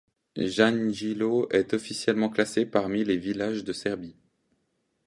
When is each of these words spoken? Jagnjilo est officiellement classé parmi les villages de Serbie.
Jagnjilo 0.35 1.47
est 1.51 1.75
officiellement 1.75 2.29
classé 2.29 2.65
parmi 2.65 3.03
les 3.03 3.17
villages 3.17 3.63
de 3.63 3.71
Serbie. 3.71 4.15